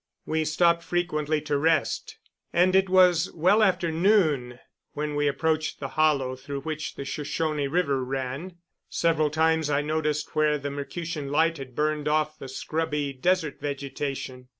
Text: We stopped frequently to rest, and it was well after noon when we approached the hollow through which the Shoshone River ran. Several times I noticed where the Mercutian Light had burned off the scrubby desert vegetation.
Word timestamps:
We 0.25 0.45
stopped 0.45 0.81
frequently 0.81 1.41
to 1.41 1.59
rest, 1.59 2.17
and 2.51 2.75
it 2.75 2.89
was 2.89 3.31
well 3.33 3.61
after 3.61 3.91
noon 3.91 4.57
when 4.93 5.13
we 5.13 5.27
approached 5.27 5.79
the 5.79 5.89
hollow 5.89 6.35
through 6.35 6.61
which 6.61 6.95
the 6.95 7.05
Shoshone 7.05 7.67
River 7.67 8.03
ran. 8.03 8.57
Several 8.89 9.29
times 9.29 9.69
I 9.69 9.83
noticed 9.83 10.33
where 10.35 10.57
the 10.57 10.71
Mercutian 10.71 11.29
Light 11.31 11.59
had 11.59 11.75
burned 11.75 12.07
off 12.07 12.39
the 12.39 12.49
scrubby 12.49 13.13
desert 13.13 13.59
vegetation. 13.61 14.47